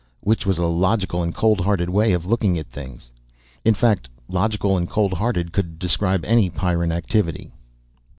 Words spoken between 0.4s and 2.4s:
was a logical and cold hearted way of